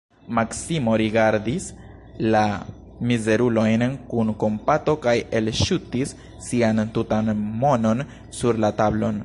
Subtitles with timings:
[0.35, 1.67] Maksimo rigardis
[2.35, 2.41] la
[3.11, 6.15] mizerulojn kun kompato kaj elŝutis
[6.49, 7.33] sian tutan
[7.65, 8.05] monon
[8.41, 9.17] sur la tablon.